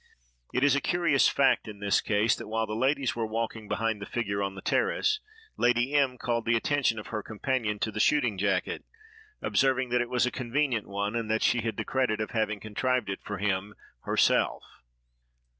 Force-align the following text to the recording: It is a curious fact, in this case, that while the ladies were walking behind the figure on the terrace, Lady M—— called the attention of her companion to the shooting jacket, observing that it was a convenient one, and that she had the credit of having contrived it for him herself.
It 0.51 0.63
is 0.63 0.75
a 0.75 0.81
curious 0.81 1.27
fact, 1.27 1.67
in 1.67 1.77
this 1.79 2.01
case, 2.01 2.35
that 2.35 2.47
while 2.47 2.65
the 2.65 2.73
ladies 2.73 3.15
were 3.15 3.27
walking 3.27 3.67
behind 3.67 4.01
the 4.01 4.07
figure 4.07 4.41
on 4.41 4.55
the 4.55 4.61
terrace, 4.63 5.19
Lady 5.57 5.93
M—— 5.93 6.17
called 6.17 6.45
the 6.45 6.55
attention 6.55 6.97
of 6.97 7.09
her 7.09 7.21
companion 7.21 7.77
to 7.77 7.91
the 7.91 7.99
shooting 7.99 8.35
jacket, 8.35 8.83
observing 9.43 9.89
that 9.89 10.01
it 10.01 10.09
was 10.09 10.25
a 10.25 10.31
convenient 10.31 10.87
one, 10.87 11.15
and 11.15 11.29
that 11.29 11.43
she 11.43 11.61
had 11.61 11.77
the 11.77 11.85
credit 11.85 12.19
of 12.19 12.31
having 12.31 12.59
contrived 12.59 13.11
it 13.11 13.19
for 13.23 13.37
him 13.37 13.75
herself. 14.01 14.63